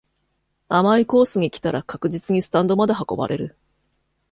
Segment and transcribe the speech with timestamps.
[0.67, 3.55] 甘いコースに来たら確実にスタンドまで運ばれる